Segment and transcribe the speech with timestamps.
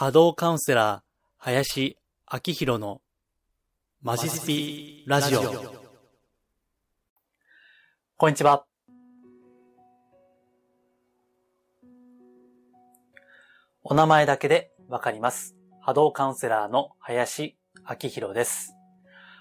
[0.00, 1.02] 波動カウンセラー、
[1.36, 1.98] 林
[2.32, 3.02] 明宏の
[4.00, 5.42] マジスピラジオ。
[8.16, 8.64] こんにちは。
[13.82, 15.54] お名前だけでわかります。
[15.82, 18.72] 波動カウンセラーの林明宏です。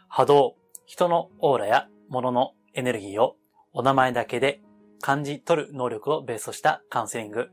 [0.09, 0.55] 波動、
[0.85, 3.37] 人のオーラや物のエネルギーを
[3.71, 4.59] お名前だけで
[4.99, 7.47] 感じ取る能力をベースとしたカウンセリング、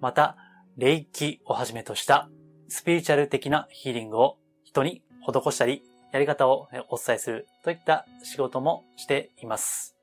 [0.00, 0.36] また、
[0.76, 2.28] 霊気をはじめとした
[2.74, 9.94] スピリチュアル的なヒーリングを人に施したり、やり方をお伝えするといった仕事もしています。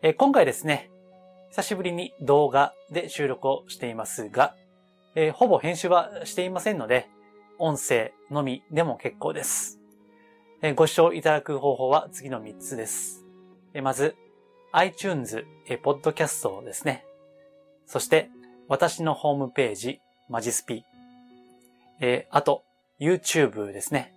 [0.00, 0.88] え今回ですね、
[1.50, 4.54] 久しぶりに動画で収録をしていますが、
[5.16, 7.08] えーほぼ編集はしていませんので、
[7.58, 9.80] 音声のみでも結構です。
[10.62, 13.26] えーご視聴いただく方法は次の3つです。
[13.74, 14.14] えーまず、
[14.70, 17.04] iTunes、えーポッドキャストですね。
[17.84, 18.30] そして、
[18.68, 20.84] 私のホームページ、マジスピ。
[22.00, 22.64] えーあと、
[22.98, 24.14] YouTube ですね。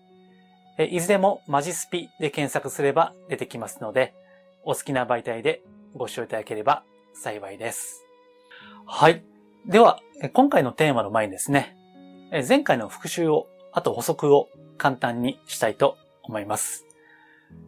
[0.77, 4.13] えーいずれもマジスピで検索すれば出てきますので、
[4.63, 5.61] お好きな媒体で
[5.93, 8.05] ご視聴いただければ幸いです。
[8.85, 9.23] はい。
[9.67, 9.99] では、
[10.33, 11.75] 今回のテーマの前にですね、
[12.31, 16.85] え前回の復習を、あと補足を簡単にしたいと思います。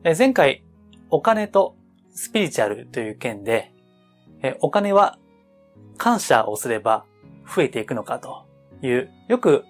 [0.04, 0.64] え前回、
[1.10, 1.76] お金と
[2.12, 3.74] スピリチュアルという件で、
[4.42, 5.18] えお金は
[5.98, 7.06] 感謝をすれば
[7.54, 8.46] 増えていくのかと
[8.82, 9.66] いう、よく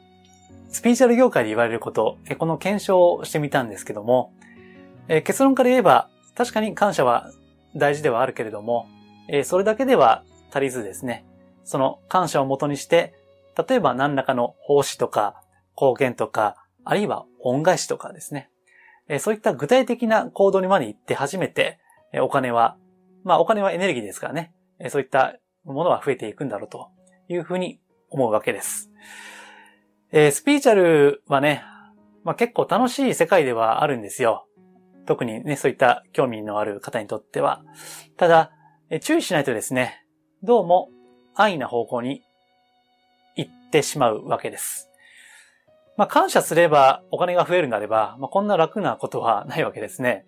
[0.69, 4.33] スピリチュアル業界で言われること、この検証をしてみたんですけども、
[5.07, 7.31] 結論から言えば、確かに感謝は
[7.75, 8.87] 大事ではあるけれども、
[9.43, 11.25] それだけでは足りずですね、
[11.63, 13.13] その感謝をもとにして、
[13.67, 15.41] 例えば何らかの奉仕とか
[15.77, 18.49] 貢献とか、あるいは恩返しとかですね、
[19.19, 21.79] そういった具体的な行動にまで行って初めて、
[22.21, 22.77] お金は、
[23.23, 24.53] まあお金はエネルギーですからね、
[24.89, 26.89] そういったものは増えていくんだろうと
[27.29, 28.91] いうふうに思うわけです。
[30.17, 31.61] えースピリチュアルはね、
[32.23, 34.47] まあ結構楽しい世界ではあるんですよ。
[35.05, 37.63] 特にね、そういった興味のある方にとっては。
[38.15, 38.51] ただ、
[38.89, 40.05] え注意しないとですね、
[40.41, 40.87] どうも
[41.35, 42.23] 安易な方向に
[43.35, 44.89] 行ってしまうわけです。
[45.97, 50.25] まあ、感謝すればお金が増えるんであれば、まあ、こんな楽なことはないわけですね。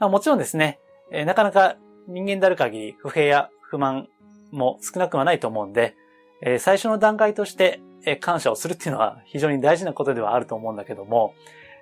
[0.00, 0.80] まあ、もちろんですね、
[1.12, 1.76] えなかなか
[2.08, 4.08] 人間である限り不平や不満
[4.50, 5.94] も少なくはないと思うんで、
[6.42, 11.34] え最初の段階として、え感謝をするっていうのは非常に大事なことではあると思うんだけども、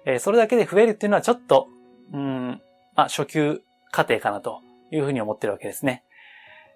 [0.05, 1.69] えそれだけで増えるっていうのはちょっと、
[2.13, 2.61] うん、
[2.95, 4.61] まあ、初級過程かなと
[4.91, 6.05] いうふうに思ってるわけですね。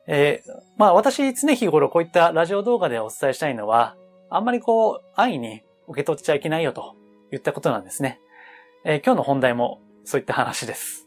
[0.07, 3.97] えーまあ私常日頃こういったラジオ動画でお伝えしたいのは、
[4.31, 6.95] あんまりこう安易に受け取っちゃいけないよと
[7.31, 8.21] 言ったことなんですね。
[8.85, 11.07] えー今日の本題もそういった話です。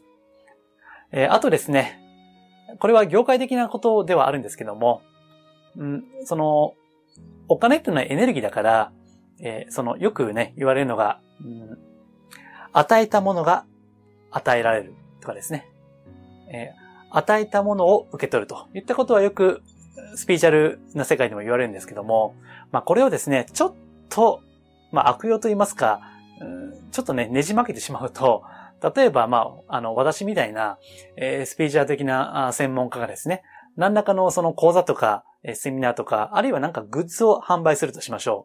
[1.10, 1.98] えーあとですね、
[2.78, 5.02] これは業界的なことではあるんですけども、
[5.76, 6.74] うん、その、
[7.48, 8.92] お金っていうのはエネルギーだから、
[9.40, 11.78] えーその、よくね、言われるのが、うん
[12.74, 13.66] 与えたものが
[14.30, 15.68] 与えられるとかですね。
[16.48, 16.82] えー
[17.14, 19.60] 与えたものを受け取るといったことはよく
[20.14, 22.34] スピーチャルな世界でも言われるんですけども、
[22.70, 23.74] まあこれをですね、ちょっ
[24.08, 24.40] と、
[24.92, 26.00] まあ悪用と言いますか、
[26.40, 28.44] うんちょっとね、ねじ曲げてしまうと、
[28.96, 30.78] 例えばまあ、あの、私みたいな、
[31.16, 33.42] えースピーチャル的な専門家がですね、
[33.76, 38.44] 何らかのその講座とか、えセミナーとか、あるいはなんかグッズを販売するとしましょ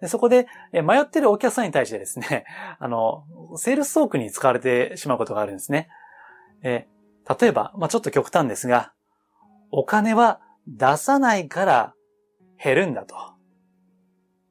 [0.00, 0.02] う。
[0.02, 2.44] でそこで、え迷ってるお客さんに対してですね、
[2.78, 3.24] あの、
[3.56, 5.88] セールストークに使われてしまうことがあるんですね。
[6.62, 6.86] え
[7.40, 8.92] 例えば、まあちょっと極端ですが、
[9.70, 11.94] お金は出さないから
[12.62, 13.14] 減るんだと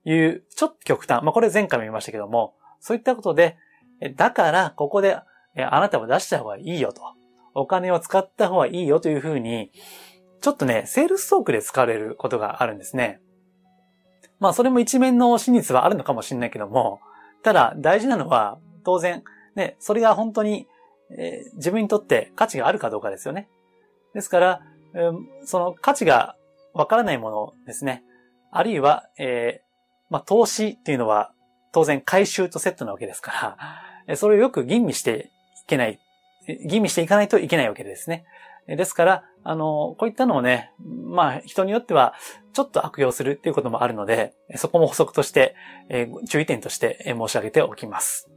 [0.06, 1.24] いう、ちょっと極端。
[1.24, 3.58] まあこれ前回も言いましたけども、そういったことで、
[4.16, 5.26] だからここであ
[5.56, 7.02] なたは出した方がいいよと。
[7.56, 9.72] お金を使った方がいいよというふうに、
[10.44, 13.22] ちょっとね、セールストークで使われることがあるんですね。
[14.42, 17.00] まあそれも一面の真実はあるのかもしれないけども、
[17.44, 19.24] ただ大事なのは当然、
[19.56, 20.68] ね、それが本当に
[21.18, 23.48] えー自分にとって価値があるかどうかですよね。
[24.14, 24.62] ですから、
[24.94, 26.36] うんその価値が
[26.74, 28.04] わからないものですね。
[28.52, 29.64] あるいは、えー
[30.10, 31.32] まあ、投資っていうのは
[31.72, 33.58] 当然回収とセットなわけですか
[34.08, 35.32] ら、それをよく吟味して
[35.64, 36.00] いけない、
[36.68, 38.26] 吟味していかないといけないわけですね。
[38.68, 42.14] ですから、あの、こういったのをね、まあ、人によっては、
[42.54, 45.56] ちょっと悪用するっていうこともあるので、そこも補足として、
[45.90, 48.30] えー注意点として申し上げておきます。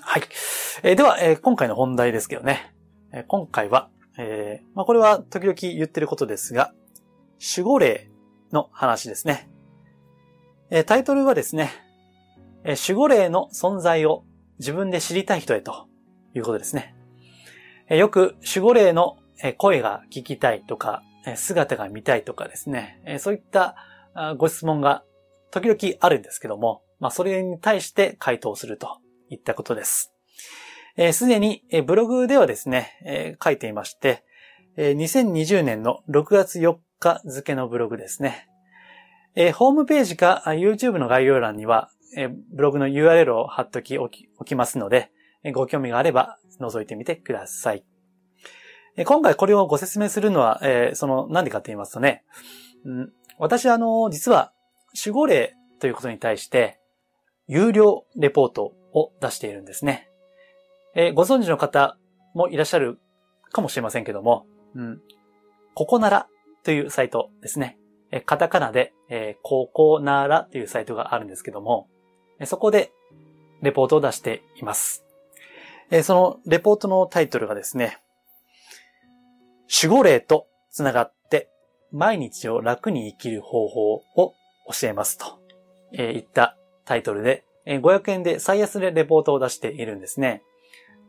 [0.00, 0.22] はい。
[0.82, 2.74] えーでは、えー今回の本題ですけどね。
[3.12, 3.88] え今回は、
[4.18, 6.72] えまあ、これは時々言ってることですが、
[7.56, 8.10] 守護霊
[8.52, 9.48] の話ですね。
[10.70, 11.70] えタイトルはですね、
[12.64, 14.24] え守護霊の存在を
[14.58, 15.88] 自分で知りたい人へと
[16.34, 16.94] いうことですね。
[17.88, 19.16] えよく守護霊の
[19.58, 21.02] 声が聞きたいとか、
[21.36, 23.76] 姿が見たいとかですね、そういった
[24.38, 25.04] ご質問が
[25.50, 28.98] 時々あるんですけども、まあ、それに対して回答すると
[29.28, 30.12] いったことです。
[31.12, 34.24] す、でに、ブログではですね、書いていまして、
[34.76, 38.46] えー、2020年の6月4日付のブログですね。
[39.54, 41.90] ホームページか YouTube の概要欄には、
[42.52, 45.10] ブログの URL を貼っときおきますので、
[45.54, 47.84] ご興味があれば覗いてみてください。
[49.04, 52.24] 今回これをご説明するのは、えー、その、なんでかと言いますとね、
[52.84, 54.52] うん、私あの、実は
[55.04, 56.78] 守護霊ということに対して、
[57.46, 60.08] 有料レポートを出しているんですね。
[60.94, 61.96] えー、ご存知の方
[62.34, 62.98] もいらっしゃる
[63.52, 65.00] かもしれませんけども、うん、
[65.74, 66.26] ここなら
[66.62, 67.78] というサイトですね。
[68.12, 71.88] えカタカナで、えー、ここならというサイトがあるんですけども、
[72.40, 72.92] えそこで
[73.62, 75.04] レポートを出しています。
[75.90, 77.98] えそのレポートのタイトルがですね、
[79.70, 81.48] 守護霊とつながって
[81.92, 84.34] 毎日を楽に生きる方法を
[84.80, 85.40] 教えますと、
[85.92, 90.42] え言ったタイトルで、え500円で最安でレポートを出しているんですね。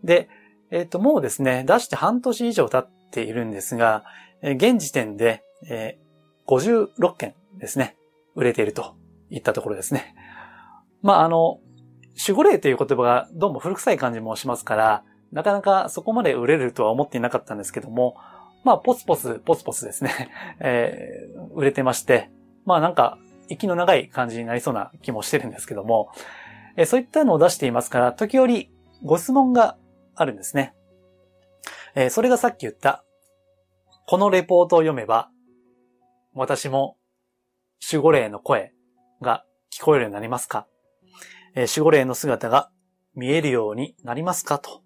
[0.03, 0.29] で、
[0.71, 4.03] えっ、ー、と、もうですね、出して半年以上経っているんですが、
[4.41, 5.99] え現時点で、え
[6.47, 7.97] 56件ですね、
[8.35, 8.95] 売れていると
[9.29, 10.15] いったところですね。
[11.01, 11.59] まあ、あの、
[12.27, 18.17] 守護霊という言葉がどうも古臭い感じもしますから、なかなかそこまで売れるとは思っていなかったんですけども、
[18.63, 20.29] まあ、ポツポツ、ポツポツですね、
[20.59, 22.29] えー、売れてまして、
[22.65, 23.17] まあなんか、
[23.49, 26.09] 息の長い感じになりそうな気もしてるんですけども、
[26.77, 28.71] えー、そういったのを出していますから、時折
[29.03, 29.77] ご質問が
[30.15, 30.73] あるんですね。
[31.95, 33.03] えー、それがさっき言った、
[34.07, 35.29] このレポートを読めば、
[36.33, 36.97] 私も
[37.91, 38.73] 守護霊の声
[39.21, 40.67] が聞こえるようになりますか、
[41.55, 42.71] えー、守護霊の姿が
[43.15, 44.59] 見えるようになりますか？
[44.59, 44.83] と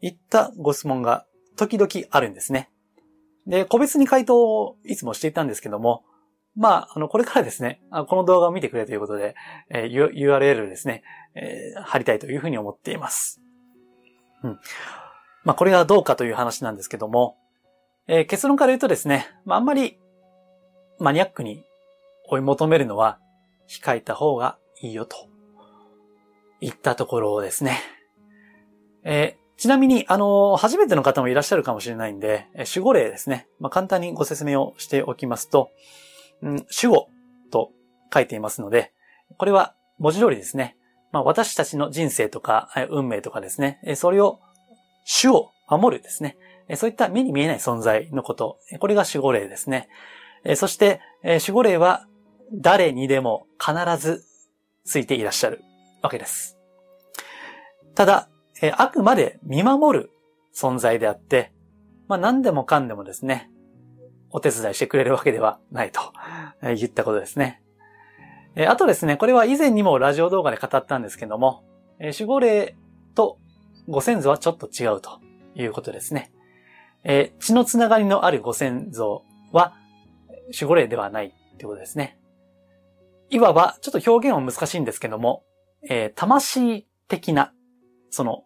[0.00, 1.26] いったご質問が
[1.56, 2.70] 時々あるんですね。
[3.48, 6.04] で、個別に回答をいつもしていたんですけども、
[6.54, 9.34] まあ、あの、これからですね、この動画を見てくれということで、
[9.70, 11.02] えー、URL ですね、
[11.34, 13.40] えー、貼りたいというふうに思っています。
[14.44, 14.60] うん。
[15.44, 17.38] まあ、これがどうかという話なんですけども、
[18.06, 19.98] えー、結論から言うとですね、まあ、あんまり
[20.98, 21.64] マニアックに
[22.28, 23.18] 追い求めるのは
[23.68, 25.16] 控えた方がいいよと
[26.60, 27.78] 言ったところをですね。
[29.04, 33.48] えー、ちなみに、あの、初めての方もいらっしゃるかもしれないんで、守護霊ですね。
[33.58, 35.70] まあ、簡単にご説明をしておきますと、
[36.42, 37.08] うん、守護
[37.50, 37.72] と
[38.14, 38.92] 書いていますので、
[39.36, 40.76] これは文字通りですね。
[41.10, 44.40] まあ、私たちの人生とか運命とかですね、それを
[45.04, 46.36] 主を守るですね。
[46.76, 48.58] そういった目に見えない存在のこと。
[48.78, 49.88] これが守護霊ですね。
[50.54, 52.06] そして、守護霊は
[52.52, 54.24] 誰にでも必ず
[54.84, 55.62] ついていらっしゃる
[56.02, 56.58] わけです。
[57.94, 58.28] ただ、
[58.62, 60.10] えあくまで見守る
[60.54, 61.52] 存在であって、
[62.08, 63.50] まあ何でもかんでもですね、
[64.30, 66.00] お手伝いしてくれるわけではないと
[66.62, 67.62] 言ったことですね。
[68.56, 71.64] えあとですね、これは以前にもラジオ動画で語ったんですけども、
[72.00, 72.76] 守護霊
[73.14, 73.38] と
[73.88, 75.20] ご先祖はちょっと違うと
[75.54, 76.32] いうことですね。
[77.04, 79.74] え血のつながりのあるご先祖は
[80.52, 82.18] 守護霊ではないということですね。
[83.30, 85.44] いわば、ちょっと表現は難しいんですけども、
[85.88, 87.52] えー、魂的な、
[88.10, 88.44] その、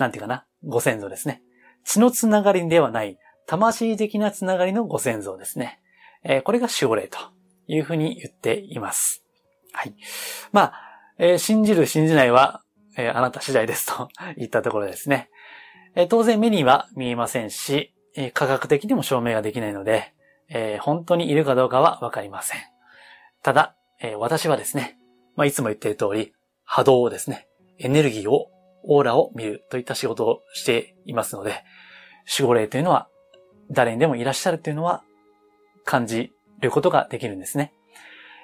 [0.00, 1.42] なんていうかな、ご先祖ですね。
[1.84, 5.78] 血のつながりではない、魂的なつながりのご先祖ですね。
[6.24, 7.18] えー、これが守護霊と
[7.66, 9.22] いうふうに言っています。
[9.72, 9.94] はい。
[10.52, 10.74] まあ、
[11.18, 12.62] えー、信じる信じないは、
[12.96, 14.08] えー、あなた次第ですと
[14.38, 15.28] 言ったところですね。
[15.94, 20.14] えー、当然目には見えませんし、え、科学的にも証明ができないので、
[20.48, 22.60] え、本当にいるかどうかはわかりません。
[23.42, 24.98] ただ、え、私はですね、
[25.36, 26.32] まあ、いつも言っている通り、
[26.64, 27.46] 波動をですね、
[27.78, 28.50] エネルギーを、
[28.84, 31.62] オーラを見るといった仕事をしていますので、
[32.38, 33.08] 守護霊というのは
[33.70, 35.02] 誰にでもいらっしゃるというのは
[35.84, 37.72] 感じることができるんですね。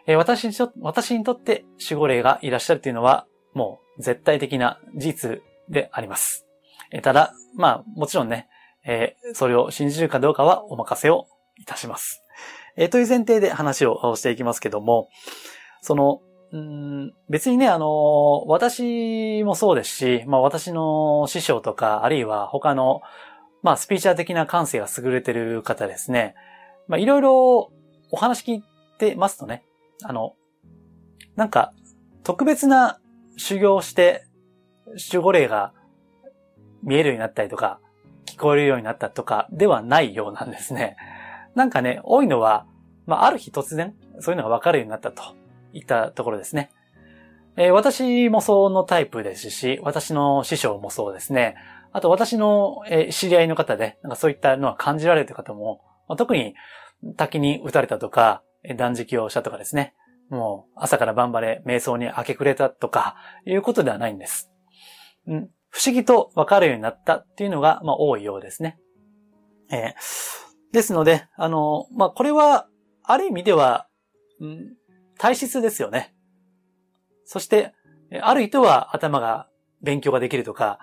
[0.07, 6.47] えー、私にと私にとって守護霊がいらっしゃるというのはもう絶対的な事実であります。
[6.93, 8.49] えー、ただ、まあもちろんね、
[8.85, 11.27] えー、それを信じるかどうかはお任せを
[11.57, 12.23] いたします。
[12.77, 15.09] えー、という前提で話をしていきますけども、
[15.81, 16.21] その、
[16.57, 23.03] うん別にね、あの、私もそうですし、まあ私の師匠とか、あるいは他の、
[23.63, 26.35] まあスピーチャー的な感性が優れてる方ですね。
[26.89, 27.71] まあいろいろ
[28.11, 28.65] お話聞い
[28.99, 29.65] てますとね、
[30.03, 30.35] あの、
[31.35, 31.73] なんか、
[32.25, 32.99] 特別な
[33.37, 34.27] 修行をして、
[35.13, 35.75] 守護霊が
[36.83, 37.81] 見えるようになったりとか、
[38.25, 40.97] 聞こえるようになったとかではないようなんですね。
[41.55, 42.67] なんかね、多いのは、
[43.05, 45.23] まあ、ある日突然、そういうのが分かるようになったと
[45.77, 46.71] いったところですね。
[47.57, 51.57] えー、私もそのタイプですし、私の師匠もそうですね。
[51.93, 56.55] あと私の、えー、知り合いの方で、なんかそういったのは感じられるという方も、まあ、特に
[57.17, 58.43] 滝に打たれたとか、
[58.77, 59.95] 断食をしたとかですね。
[60.29, 63.17] もう朝から晩まで瞑想に明け暮れたとか
[63.47, 64.51] いうことではないんです。
[65.29, 68.79] うん、不思議とわかるようになったっていうのが、まあ、多いようですね。
[69.71, 72.67] えー、ですので、あの、まあ、これは、
[73.03, 73.87] ある意味では、
[74.41, 74.75] うん、
[75.19, 76.15] 体質ですよね。
[77.25, 77.75] そして、
[78.23, 79.49] ある人は頭が
[79.83, 80.79] 勉強ができるとか、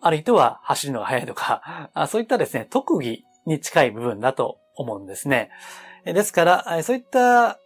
[0.00, 5.50] ある人は走るのが速いとか、そういったですね、特技に近い部分だと思うんですね。
[6.04, 7.58] ですから、そういった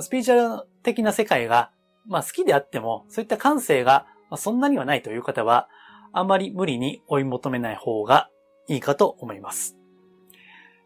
[0.00, 1.70] スピーチュアル的な世界が、
[2.06, 5.68] まあ好きであっても、そういった感性がそんなにはないという方は、
[6.12, 8.30] あまり無理に追い求めない方が
[8.68, 9.76] いいかと思います。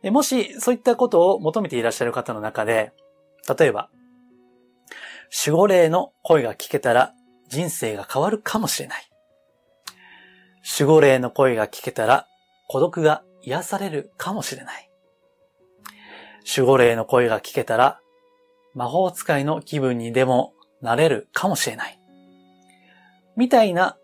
[0.04, 2.92] もし、そういったことを求めていらっしゃる方の中で、
[3.58, 3.90] 例えば、
[5.30, 7.12] 守護霊の声が聞けたら
[7.49, 9.08] 人生が変わるかもしれない。
[10.78, 12.26] 守護霊の声が聞けたら
[12.68, 14.90] 孤独が癒されるかもしれない。
[16.56, 18.00] 守護霊の声が聞けたら
[18.75, 21.99] 魔法使いの気分にでもなれるかもしれない。
[23.37, 23.97] みたいな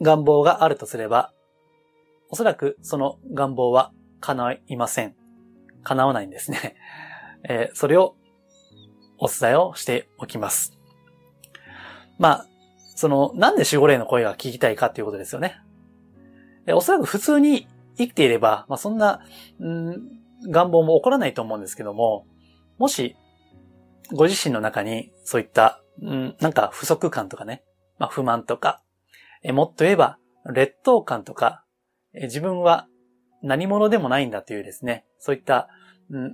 [0.00, 1.32] 願望があるとすれば、
[2.30, 5.14] おそらくその願望は叶いません。
[5.82, 6.76] 叶わないんですね。
[7.48, 8.16] えー、それを
[9.22, 10.76] お伝えをしておきます。
[12.18, 12.46] まあ、
[12.96, 15.60] その、なんで守護霊の声が聞きたいかっていうことですよね。
[16.72, 19.20] おそらく普通に生きていれば、まあそんな、
[19.60, 19.94] ん
[20.50, 22.26] 願望も起こらないと思うんですけども、
[22.78, 23.16] もし、
[24.12, 27.62] ご自身の中にそういった、んなんか不足感とかね、
[28.00, 28.82] まあ不満とか、
[29.44, 30.18] えもっと言えば
[30.52, 31.64] 劣等感とか、
[32.12, 32.88] え自分は
[33.40, 35.68] 何者でもないんだというですね、そういった、
[36.10, 36.32] ん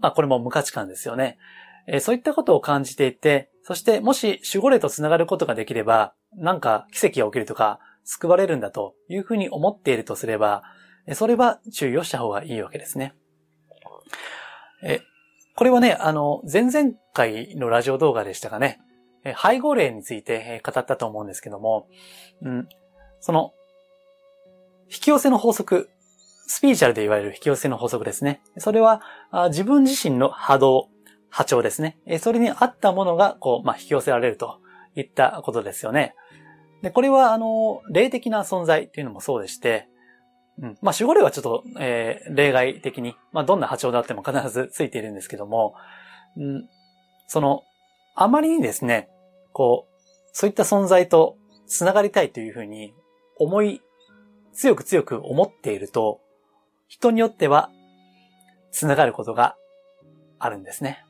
[0.00, 1.38] まあこれも無価値観ですよね。
[1.86, 10.62] えそういったことを感じていて、そしてもし守護霊と繋がることができれば、なんか奇跡が起きるとか、救われるんだというふうに思っているとすれば、
[11.14, 13.14] それは注意をした方がいいわけですね。
[14.82, 15.00] え、
[15.56, 18.80] これはね、あの、前々回のラジオ動画でしたかね、
[19.42, 21.88] 背後霊について語ったと思うんですけども、
[22.42, 22.68] うん、
[23.20, 23.52] その、
[24.90, 25.88] 引き寄せの法則、
[26.46, 28.42] スピーチャルで言われる引き寄せの法則ですね。
[28.58, 29.00] それは、
[29.48, 30.88] 自分自身の波動、
[31.30, 31.98] 波長ですね。
[32.20, 34.60] それに合ったものが、こう、まあ、引き寄せられると
[34.94, 36.14] いったことですよね。
[36.82, 39.88] で、これは、あの、霊的な存在っていうのもそうでして、
[40.58, 40.78] うん。
[40.82, 45.74] まあ、守護霊はちょっと、えー、例外的に、まあ、どんな波長であっても必ずついているんですけども、
[46.36, 46.68] うん、
[47.26, 47.62] その、
[48.14, 49.08] あまりにですね、
[49.52, 49.94] こう、
[50.32, 51.36] そういった存在と
[51.66, 52.94] 繋がりたいというふうに
[53.38, 53.80] 思い、
[54.52, 56.20] 強く強く思っていると、
[56.86, 57.70] 人によっては
[58.70, 59.56] 繋がることが
[60.38, 61.04] あるんですね。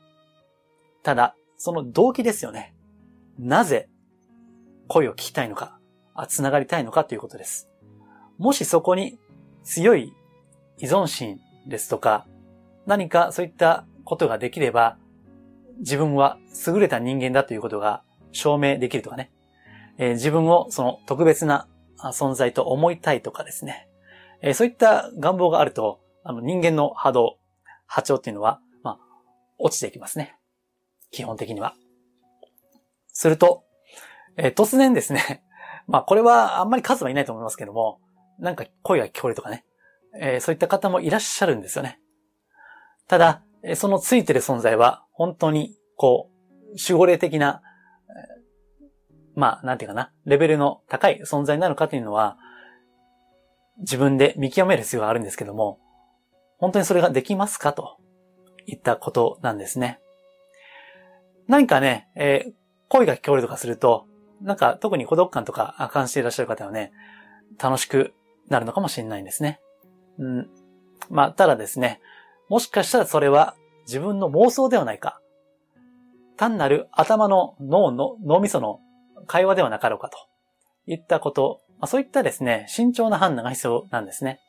[1.03, 2.75] ただ、その動機ですよね。
[3.37, 3.89] なぜ
[4.87, 5.79] 声を聞きたいのか、
[6.13, 7.69] あ、繋がりたいのかということです。
[8.37, 9.17] もしそこに
[9.63, 10.13] 強い
[10.77, 12.25] 依存心ですとか、
[12.85, 14.97] 何かそういったことができれば、
[15.79, 19.31] 自分は優れた人間だということが証明できるとかね。
[19.97, 21.67] えー、自分をその特別な
[21.97, 23.87] 存在と思いたいとかですね。
[24.45, 27.39] えー、そういった願望があると、あの人間の波動、
[27.87, 28.99] 波長っていうのは、まあ、
[29.57, 30.37] 落ちていきますね。
[31.09, 31.73] 基本的には。
[33.07, 33.63] すると、
[34.37, 35.43] えー、突然ですね、
[35.87, 37.99] まあこれはあんまり数はいないと思いますけども、
[38.37, 39.65] なんか声が聞こえるとかね、
[40.19, 41.99] えー、そういった方もいらっしゃるんですよね。
[43.07, 43.41] ただ、
[43.73, 47.63] そのついてる存在は本当に、こう、守護霊的な、
[49.33, 52.37] まあ、なんていうかな、レベルの高い存在なのかというのは、
[53.79, 55.79] 自分で見極める必要があるんですけども、
[56.57, 57.97] 本当にそれができますかと
[58.65, 59.99] いったことなんですね。
[61.47, 62.51] 何かね、えー、
[62.87, 64.07] 声が聞こえるとかすると、
[64.41, 66.91] なんか特に孤独感とか感じていらっしゃる方はね、
[67.61, 68.13] 楽しく
[68.49, 69.59] なるのかもしれないんですね。
[70.17, 70.49] うん。
[71.09, 72.01] まあ、ただですね、
[72.49, 73.55] もしかしたらそれは
[73.85, 75.19] 自分の妄想ではないか。
[76.37, 78.79] 単なる頭の脳の、脳みその
[79.27, 80.17] 会話ではなかろうかと
[80.85, 84.39] いったこと、まあ、そういったですね、慎重な判断が必要なんですね。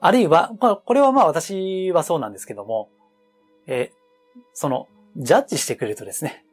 [0.00, 2.90] あるいは、ま、これはまあ私はそうなんですけども、
[3.66, 3.90] え、
[4.52, 6.44] その、ジャッジしてくれるとですね、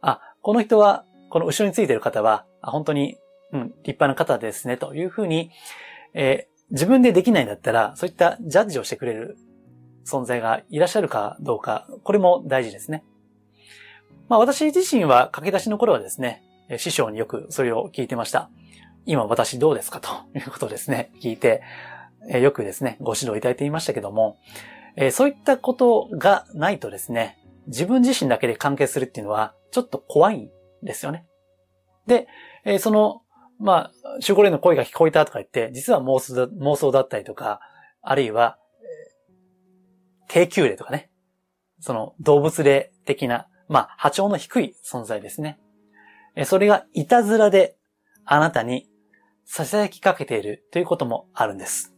[0.00, 3.16] あ、この人は、この後ろについてる方は、本当に、
[3.52, 5.50] うん、立派な方ですね、というふうに、
[6.14, 9.36] え、自分でできないんだったら、そういったジャッジをしてくれる
[10.06, 13.04] 存在がいらっしゃるかどうか、これも大事ですね。
[14.28, 16.42] まあ私自身は駆け出しの頃はですね、
[16.78, 18.50] 師匠によくそれを聞いてました。
[19.06, 20.00] 今私どうですか？
[20.00, 21.62] ということですね、聞いて、
[22.30, 24.38] えよくですね、ご指導いただいていましたけども、
[24.96, 30.50] えそういったことがないとですね、自分自身だけで関係するっていうのは、ちょっと怖いん
[30.82, 31.26] ですよね。
[32.06, 32.26] で、
[32.64, 33.22] えその、
[33.58, 37.60] まあ、守護霊の声が聞こえたとか言って、実は妄想だ妄想だったりとか、
[38.02, 38.58] あるいは、
[40.28, 41.10] 低級霊とかね、
[41.80, 45.58] その動物霊的な、まあ、波長の低い存在ですね。
[46.44, 47.77] それがいたずらで
[48.30, 48.86] あなたに
[49.48, 51.94] 囁きかけているということもあるんです。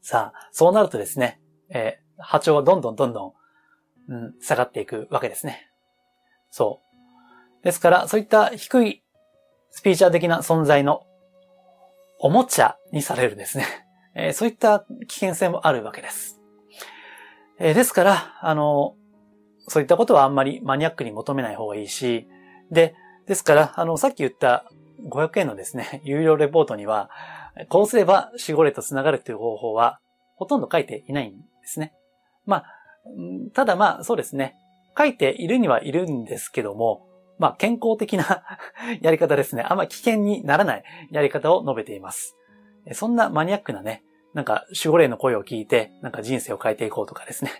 [0.00, 3.34] さあ、そうなるとですね、えー、波長はどんどんどんど
[4.08, 5.70] ん、うん、下がっていくわけですね。
[6.50, 6.82] そ
[7.60, 7.64] う。
[7.64, 9.02] ですから、そういった低い
[9.70, 11.02] スピーチャー的な存在の
[12.20, 13.66] おもちゃにされるですね。
[14.14, 16.40] えー、そういった危険性もあるわけです。
[17.58, 18.94] えー、ですから、あの、
[19.66, 22.28] そういったことはあんまりマニアックに求めない方がいいし、
[22.70, 22.94] で、
[23.26, 24.70] ですから、あの、さっき言った
[25.06, 27.10] 500円のですね、 有料レポートには、
[27.68, 30.00] こうすれば守護霊と繋がるという方法は、
[30.36, 31.92] ほとんど書いていないんですね。
[32.46, 32.64] まあ、
[33.54, 34.56] ただまあ、そうですね。
[34.96, 37.06] 書いているにはいるんですけども、
[37.38, 38.44] まあ、健康的な
[39.00, 39.62] やり方ですね。
[39.62, 42.36] あんま危険にならないやり方を述べています。
[42.92, 44.02] そんなマニアックなね、
[44.34, 47.50] なんか守護霊の声を聞いて、なんか人生を変えていこうとかですね。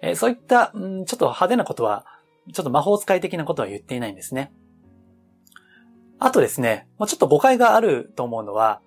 [0.00, 2.06] えそういった、ちょっと派手なことは、
[2.52, 4.52] ちょっと魔法使い的なことは言っていないんですね。
[6.18, 8.80] あとですね、ちょっと誤解があると思うのは、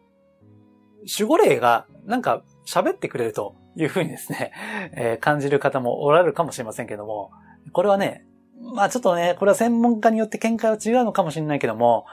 [1.20, 4.52] 守護霊がなんか喋ってくれるというふうにですね、
[4.94, 7.32] えー、感じる方もおられるかもしれませんけども、
[7.72, 8.26] これはね、
[8.74, 12.06] まあちょっとね、これは専門家によって見解は違うのかもしれないけども、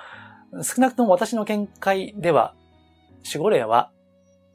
[0.63, 2.55] 少なくとも私の見解では、
[3.25, 3.91] 守護霊は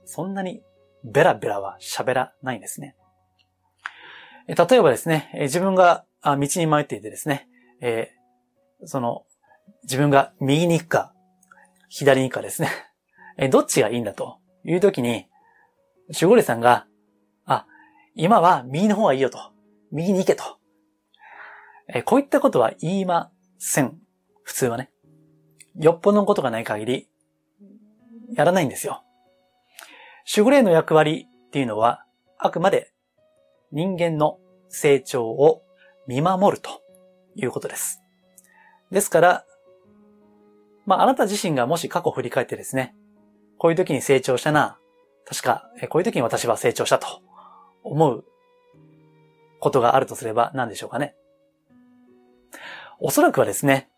[0.05, 0.61] そんなに
[1.03, 2.95] ベラベラは喋らないんですね。
[4.47, 7.47] 例えばですね、自分が道に迷っていてですね、
[7.81, 9.23] えー、その、
[9.83, 11.13] 自分が右に行くか、
[11.89, 12.69] 左に行くかですね、
[13.37, 15.27] えどっちがいいんだという時に、
[16.07, 16.87] 守護霊さんが、
[17.45, 17.65] あ、
[18.15, 19.39] 今は右の方がいいよと。
[19.91, 20.43] 右に行けと。
[21.87, 23.99] えこういったことは言いません。
[24.43, 24.91] 普通はね。
[25.75, 27.09] よっぽどのことがない限り、
[28.33, 29.03] やらないんですよ。
[30.33, 32.05] 守護霊の役割っていうのは、
[32.37, 32.93] あくまで
[33.71, 35.63] 人間の成長を
[36.07, 36.81] 見守ると
[37.35, 38.01] いうことです。
[38.91, 39.45] ですから、
[40.91, 42.93] まあ、あなた自身がもし過去を振り返ってですね、
[43.57, 44.77] こういう時に成長したな、
[45.25, 47.07] 確か、こういう時に私は成長したと
[47.81, 48.25] 思う
[49.61, 51.15] ことがあるとすれば何でしょうかね。
[52.99, 53.89] おそらくはですね、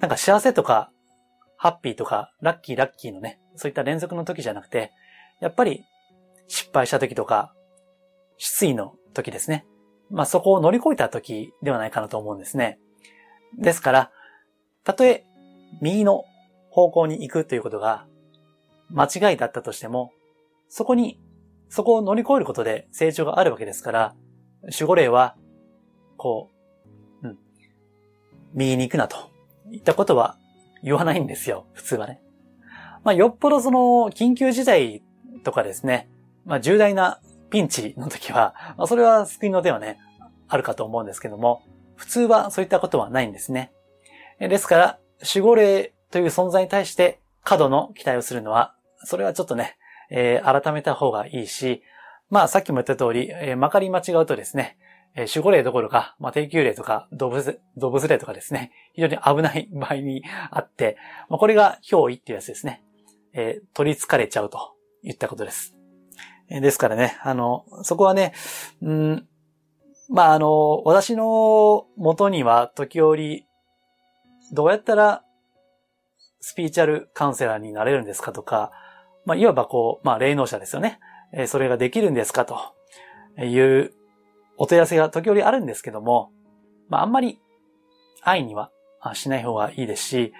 [0.00, 0.90] なんか幸せとか、
[1.56, 4.90] ハッピーとか、ラッキーラッキーのね、そういった連続の時じゃなくて、
[5.40, 5.84] やっぱり
[6.48, 7.54] 失敗した時とか、
[8.36, 9.64] 失意の時ですね。
[10.10, 12.80] まあそこを乗り越えた時ではないかなと思うんですね。
[13.56, 14.10] ですから、
[14.82, 15.24] たとえ
[15.80, 16.24] 右の
[16.72, 18.06] 方向に行くということが
[18.90, 20.10] 間違いだったとしても、
[20.68, 21.20] そこに、
[21.68, 24.14] そこを乗り越えることで成長があるわけですから、
[24.62, 25.36] 守護霊は、
[26.16, 26.48] こ
[27.22, 27.38] う、うん、
[28.54, 29.30] 右に行くなと
[29.70, 30.38] いったことは
[30.82, 32.22] 言わないんですよ、普通はね。
[33.04, 33.78] まあ、よっぽどその、
[34.10, 35.02] 緊急事態
[35.44, 36.08] とかですね、
[36.46, 39.98] まあ、重大なピンチの時は、まあ、それは救いの手はね、
[40.48, 41.62] あるかと思うんですけども、
[41.96, 43.72] 普通はそういったことはないんですね。
[44.38, 44.98] ですから、
[45.34, 49.76] 守護霊という存在に対して過度の期待をするのは、それはちょっとね、
[50.10, 51.82] えー、改めた方がいいし、
[52.30, 54.76] まあさっきも言った通り、えー、まかり間違うとですね、
[55.14, 60.96] えー、守護霊どころか、まあ、低級霊とか動物、動物霊とかですね、非常に危ない場合にあって、
[61.28, 62.82] まあ、これが憑依っていうやつですね。
[63.34, 65.74] えー、取り憑かれちゃうと言ったことです。
[66.48, 68.32] えー、ですからね、あの、そこはね、
[68.82, 69.26] うん、
[70.10, 73.46] まああの、私の元には時折、
[74.52, 75.21] どうやったら
[76.42, 78.72] スピーチャルカウンセラーになれるんですかとか、
[79.24, 80.98] まあ、いわばこう、まあ、霊能者ですよね。
[81.32, 82.58] えそれができるんですかと
[83.42, 83.94] いう
[84.58, 86.30] お問い合わせが時折あるんですけども、
[86.88, 87.40] まあ、あんまり
[88.22, 88.70] 愛には
[89.14, 90.32] しない方がいいですし、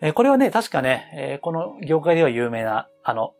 [0.00, 3.34] えこれはね、確かね、えこの業界では有名な、あの、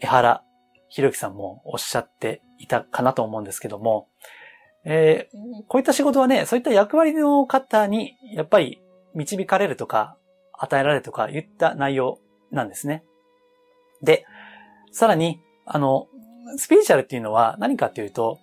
[0.00, 0.42] 江原
[0.88, 4.08] 博樹さんもおっしゃっていたかなと思うんですけども、
[4.84, 8.80] えー、こういった仕事はね、そういった役割の方に、やっぱり
[9.14, 10.16] 導かれるとか、
[10.60, 12.18] 与えられとか言った内容
[12.50, 13.02] なんですね。
[14.02, 14.26] で、
[14.92, 16.06] さらに、あの、
[16.56, 18.38] スピリチュアルっていうのは何かっていうと、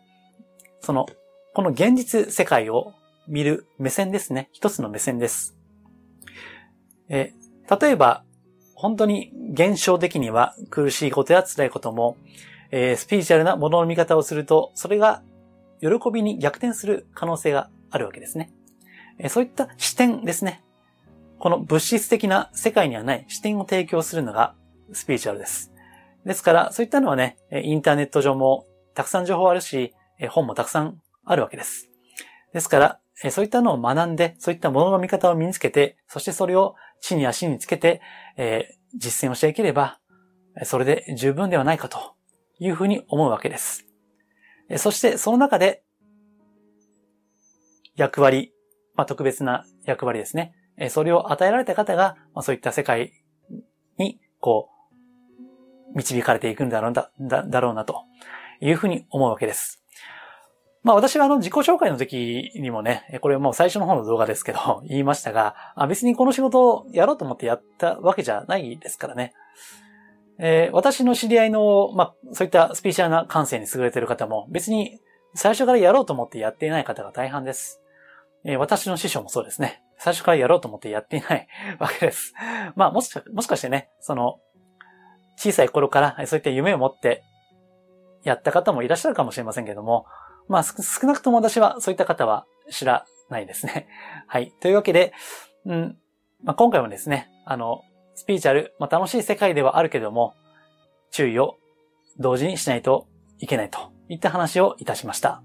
[0.81, 1.05] その、
[1.53, 2.93] この現実世界を
[3.27, 4.49] 見る目線ですね。
[4.51, 5.57] 一つの目線です。
[7.09, 7.33] え、
[7.79, 8.23] 例えば、
[8.73, 12.17] 本当に現象的には苦しいことや辛いことも、
[12.71, 15.23] えー、スピリチュアルなものの見方をすると、それが
[15.81, 18.51] 喜びに逆転する可能性があるわけですね。
[19.19, 20.63] えー、そういった視点ですね。
[21.39, 24.55] この物質的な世界にはない視点を提供するのが
[24.93, 25.71] スピリチュアルです。
[26.25, 29.93] ですから、そういったのはね、インターネット上もたくさん情報あるし、
[30.29, 31.89] 本もたくさんあるわけです。
[32.53, 32.99] ですから、
[33.31, 38.01] そういったのを学んで、そういったものの見方を身につけて、そしてそれを地に足につけて、
[38.35, 39.99] えー、実践をしていければ、
[40.63, 42.15] それで十分ではないかと
[42.59, 43.85] いうふうに思うわけです。
[44.77, 45.83] そして、その中で、
[47.95, 48.53] 役割、
[48.95, 50.53] まあ、特別な役割ですね。
[50.77, 53.13] えそれを与えられた方が、まあ、そういった世界
[53.97, 54.69] に、こ
[55.93, 58.03] う、導かれていくんだろうだ、だだろうな、と
[58.61, 59.83] いうふうに思うわけです。
[60.83, 65.55] まあ私はあの自己紹介の時にもね、これもう最初の方の動画ですけど、 言いましたが、
[65.89, 69.33] 別にこの仕事をやろうと思ってやったわけじゃないですからね。
[70.39, 74.99] えー、私の知り合いの、まあそういったスピーチャーな感性に優れている方も別に
[75.33, 77.81] 最初からやろうと思ってやっていない方が大半です。
[78.45, 79.81] えー、私の師匠もそうですね。
[79.97, 81.47] 最初からやろうと思ってやっていない
[81.79, 82.33] わけです。
[82.75, 84.39] まあもしか、もしかしてね、その、
[85.37, 87.23] 小さい頃からそういった夢を持って
[88.23, 90.05] やった方もいらっしゃるかもしれませんけども、
[90.47, 93.87] まあ少なくとも私はそういった方は知らないですね。
[94.27, 94.51] はい。
[94.59, 95.13] というわけで、
[95.65, 95.97] うん、
[96.43, 97.81] まあ、今回もですね、あの、
[98.15, 100.33] スピーチャル、まあ、楽しい世界ではあるけども、
[101.11, 101.57] 注意を
[102.19, 103.07] 同時にしないと
[103.39, 105.43] いけないといった話をいたしました。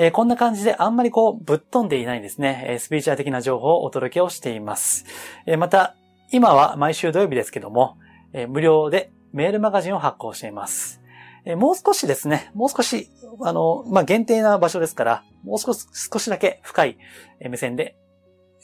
[0.00, 2.66] えー、こんな感じであんまりこうぶっ飛んでいないんですね。
[2.68, 5.04] えスピーチャー的な情報をお届けをしています。
[5.44, 5.96] え、また、
[6.30, 7.98] 今は毎週土曜日ですけども、
[8.32, 11.02] え無料でメールマガジンを発行しています。
[11.44, 13.10] えもう少しですね、もう少し、
[13.42, 16.96] あの、まあ、限定な場所ですから、もう少し、少しだけ深い
[17.40, 17.96] 目線で、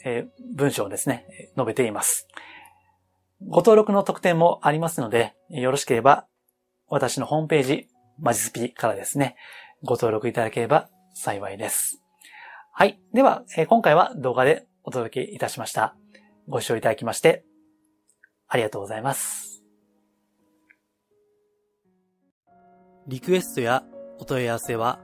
[0.05, 1.25] え文章をですね、
[1.57, 2.29] 述べています。
[3.45, 6.27] ご登録の特典もありますので、よろしければ、
[6.87, 9.35] 私のホームページ、マジスピからですね、
[9.83, 12.03] ご登録いただければ幸いです。
[12.71, 12.99] はい。
[13.13, 15.95] では、今回は動画でお届けいたしました。
[16.49, 17.45] ご視聴いただきまして、
[18.47, 19.63] ありがとうございます。
[23.07, 23.83] リクエストや
[24.19, 24.99] お問い合わせは、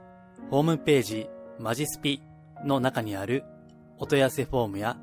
[0.50, 2.22] ホームページマジスピ
[2.62, 3.44] の中にある
[3.98, 4.98] お問い合わせフォームや、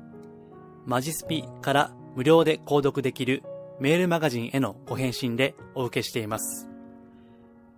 [0.86, 3.42] マジスピから無料で購読できる
[3.80, 6.68] メールマガジンへのご返信でお受けしています。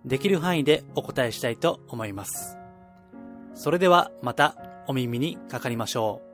[0.05, 2.59] できる範囲でお答えしたいと思います。
[3.55, 4.55] それではまた
[4.87, 6.32] お耳にかかりましょう。